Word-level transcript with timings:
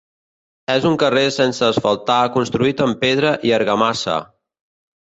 És 0.75 0.87
un 0.91 0.95
carrer 1.03 1.25
sense 1.35 1.67
asfaltar 1.67 2.17
construït 2.39 2.83
amb 2.87 2.99
pedra 3.05 3.39
i 3.51 3.57
argamassa. 3.61 4.19